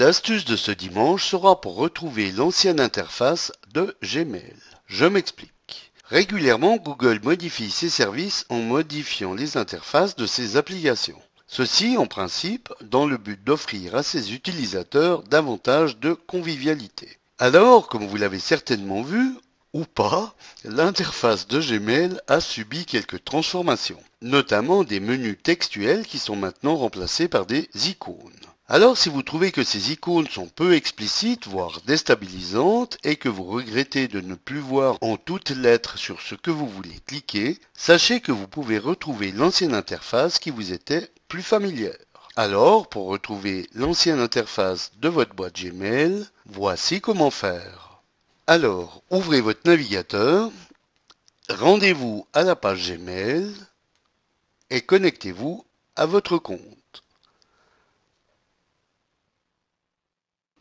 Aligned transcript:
L'astuce 0.00 0.46
de 0.46 0.56
ce 0.56 0.70
dimanche 0.70 1.26
sera 1.26 1.60
pour 1.60 1.74
retrouver 1.74 2.32
l'ancienne 2.32 2.80
interface 2.80 3.52
de 3.74 3.94
Gmail. 4.02 4.56
Je 4.86 5.04
m'explique. 5.04 5.92
Régulièrement, 6.06 6.78
Google 6.78 7.20
modifie 7.22 7.70
ses 7.70 7.90
services 7.90 8.46
en 8.48 8.60
modifiant 8.60 9.34
les 9.34 9.58
interfaces 9.58 10.16
de 10.16 10.24
ses 10.24 10.56
applications. 10.56 11.20
Ceci, 11.46 11.98
en 11.98 12.06
principe, 12.06 12.72
dans 12.80 13.04
le 13.04 13.18
but 13.18 13.44
d'offrir 13.44 13.94
à 13.94 14.02
ses 14.02 14.32
utilisateurs 14.32 15.22
davantage 15.24 15.98
de 15.98 16.14
convivialité. 16.14 17.18
Alors, 17.38 17.86
comme 17.86 18.06
vous 18.06 18.16
l'avez 18.16 18.40
certainement 18.40 19.02
vu, 19.02 19.34
ou 19.74 19.84
pas, 19.84 20.34
l'interface 20.64 21.46
de 21.46 21.60
Gmail 21.60 22.18
a 22.26 22.40
subi 22.40 22.86
quelques 22.86 23.22
transformations, 23.22 24.02
notamment 24.22 24.82
des 24.82 24.98
menus 24.98 25.36
textuels 25.42 26.06
qui 26.06 26.18
sont 26.18 26.36
maintenant 26.36 26.76
remplacés 26.76 27.28
par 27.28 27.44
des 27.44 27.68
icônes. 27.86 28.49
Alors 28.72 28.96
si 28.96 29.08
vous 29.08 29.24
trouvez 29.24 29.50
que 29.50 29.64
ces 29.64 29.90
icônes 29.90 30.28
sont 30.28 30.46
peu 30.46 30.74
explicites, 30.74 31.48
voire 31.48 31.80
déstabilisantes, 31.86 32.98
et 33.02 33.16
que 33.16 33.28
vous 33.28 33.42
regrettez 33.42 34.06
de 34.06 34.20
ne 34.20 34.36
plus 34.36 34.60
voir 34.60 34.96
en 35.00 35.16
toutes 35.16 35.50
lettres 35.50 35.98
sur 35.98 36.22
ce 36.22 36.36
que 36.36 36.52
vous 36.52 36.68
voulez 36.68 37.00
cliquer, 37.04 37.58
sachez 37.74 38.20
que 38.20 38.30
vous 38.30 38.46
pouvez 38.46 38.78
retrouver 38.78 39.32
l'ancienne 39.32 39.74
interface 39.74 40.38
qui 40.38 40.50
vous 40.50 40.72
était 40.72 41.10
plus 41.26 41.42
familière. 41.42 41.96
Alors, 42.36 42.88
pour 42.88 43.08
retrouver 43.08 43.68
l'ancienne 43.74 44.20
interface 44.20 44.92
de 45.00 45.08
votre 45.08 45.34
boîte 45.34 45.60
Gmail, 45.60 46.24
voici 46.46 47.00
comment 47.00 47.32
faire. 47.32 48.02
Alors, 48.46 49.02
ouvrez 49.10 49.40
votre 49.40 49.68
navigateur, 49.68 50.48
rendez-vous 51.48 52.24
à 52.32 52.44
la 52.44 52.54
page 52.54 52.92
Gmail 52.92 53.52
et 54.70 54.80
connectez-vous 54.80 55.64
à 55.96 56.06
votre 56.06 56.38
compte. 56.38 56.79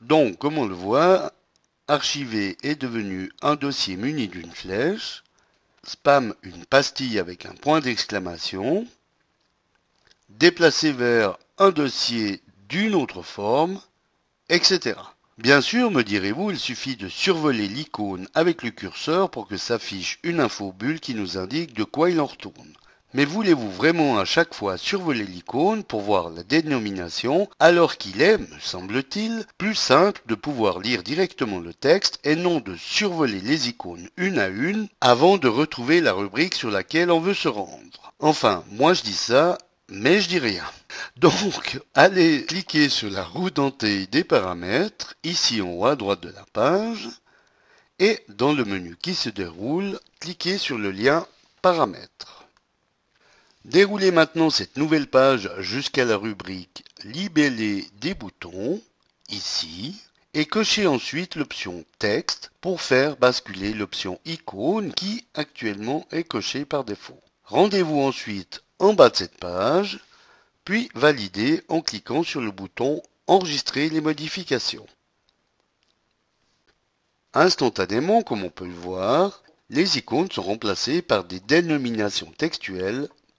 Donc, 0.01 0.37
comme 0.37 0.57
on 0.57 0.65
le 0.65 0.75
voit, 0.75 1.33
archiver 1.87 2.57
est 2.63 2.79
devenu 2.79 3.31
un 3.41 3.55
dossier 3.55 3.97
muni 3.97 4.27
d'une 4.27 4.51
flèche, 4.51 5.23
spam 5.83 6.33
une 6.43 6.65
pastille 6.65 7.19
avec 7.19 7.45
un 7.45 7.53
point 7.53 7.81
d'exclamation, 7.81 8.87
déplacer 10.29 10.91
vers 10.91 11.37
un 11.57 11.71
dossier 11.71 12.41
d'une 12.69 12.95
autre 12.95 13.23
forme, 13.23 13.81
etc. 14.47 14.95
Bien 15.37 15.61
sûr, 15.61 15.91
me 15.91 16.03
direz-vous, 16.03 16.51
il 16.51 16.59
suffit 16.59 16.95
de 16.95 17.07
survoler 17.07 17.67
l'icône 17.67 18.27
avec 18.33 18.63
le 18.63 18.71
curseur 18.71 19.29
pour 19.29 19.47
que 19.47 19.57
s'affiche 19.57 20.19
une 20.23 20.39
infobulle 20.39 20.99
qui 20.99 21.15
nous 21.15 21.37
indique 21.37 21.73
de 21.73 21.83
quoi 21.83 22.09
il 22.09 22.19
en 22.21 22.25
retourne. 22.25 22.73
Mais 23.13 23.25
voulez-vous 23.25 23.71
vraiment 23.71 24.19
à 24.19 24.25
chaque 24.25 24.53
fois 24.53 24.77
survoler 24.77 25.23
l'icône 25.23 25.83
pour 25.83 26.01
voir 26.01 26.29
la 26.29 26.43
dénomination 26.43 27.49
alors 27.59 27.97
qu'il 27.97 28.21
est, 28.21 28.37
me 28.37 28.59
semble-t-il, 28.59 29.45
plus 29.57 29.73
simple 29.73 30.21
de 30.27 30.35
pouvoir 30.35 30.79
lire 30.79 31.01
directement 31.01 31.59
le 31.59 31.73
texte 31.73 32.19
et 32.23 32.35
non 32.35 32.59
de 32.59 32.75
survoler 32.75 33.41
les 33.41 33.67
icônes 33.67 34.09
une 34.17 34.37
à 34.37 34.47
une 34.47 34.87
avant 35.01 35.37
de 35.37 35.47
retrouver 35.47 36.01
la 36.01 36.13
rubrique 36.13 36.53
sur 36.53 36.69
laquelle 36.69 37.09
on 37.09 37.19
veut 37.19 37.33
se 37.33 37.47
rendre 37.47 38.13
Enfin, 38.19 38.63
moi 38.71 38.93
je 38.93 39.01
dis 39.01 39.13
ça, 39.13 39.57
mais 39.87 40.21
je 40.21 40.29
dis 40.29 40.39
rien. 40.39 40.65
Donc, 41.17 41.79
allez 41.95 42.45
cliquer 42.45 42.89
sur 42.89 43.09
la 43.09 43.23
roue 43.23 43.49
dentée 43.49 44.07
des 44.07 44.23
paramètres, 44.23 45.15
ici 45.23 45.61
en 45.61 45.69
haut 45.69 45.85
à 45.85 45.95
droite 45.95 46.21
de 46.21 46.29
la 46.29 46.45
page, 46.53 47.09
et 47.97 48.23
dans 48.29 48.53
le 48.53 48.65
menu 48.65 48.97
qui 49.01 49.15
se 49.15 49.29
déroule, 49.29 49.99
cliquez 50.19 50.57
sur 50.57 50.77
le 50.77 50.91
lien 50.91 51.25
paramètres. 51.61 52.45
Déroulez 53.65 54.11
maintenant 54.11 54.49
cette 54.49 54.77
nouvelle 54.77 55.07
page 55.07 55.51
jusqu'à 55.59 56.05
la 56.05 56.15
rubrique 56.15 56.85
Libeller 57.03 57.85
des 57.99 58.13
boutons, 58.13 58.81
ici, 59.29 60.01
et 60.33 60.45
cochez 60.45 60.87
ensuite 60.87 61.35
l'option 61.35 61.83
Texte 61.97 62.51
pour 62.61 62.81
faire 62.81 63.17
basculer 63.17 63.73
l'option 63.73 64.19
Icône 64.25 64.93
qui 64.93 65.25
actuellement 65.33 66.07
est 66.11 66.23
cochée 66.23 66.65
par 66.65 66.83
défaut. 66.83 67.19
Rendez-vous 67.43 67.99
ensuite 67.99 68.63
en 68.79 68.93
bas 68.93 69.09
de 69.09 69.17
cette 69.17 69.37
page, 69.37 69.99
puis 70.63 70.89
validez 70.95 71.63
en 71.67 71.81
cliquant 71.81 72.23
sur 72.23 72.41
le 72.41 72.51
bouton 72.51 73.01
Enregistrer 73.27 73.89
les 73.89 74.01
modifications. 74.01 74.87
Instantanément, 77.35 78.23
comme 78.23 78.43
on 78.43 78.49
peut 78.49 78.65
le 78.65 78.73
voir, 78.73 79.43
les 79.69 79.99
icônes 79.99 80.31
sont 80.31 80.41
remplacées 80.41 81.03
par 81.03 81.25
des 81.25 81.39
dénominations 81.39 82.31
textuelles 82.35 83.07